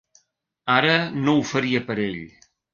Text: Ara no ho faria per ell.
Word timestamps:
Ara 0.77 0.95
no 1.27 1.37
ho 1.41 1.45
faria 1.53 1.85
per 1.91 2.01
ell. 2.09 2.21